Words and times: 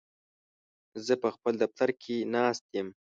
زه 1.05 1.13
په 1.21 1.29
خپل 1.35 1.53
دفتر 1.63 1.89
کې 2.01 2.15
ناست 2.35 2.63
یم. 2.75 2.87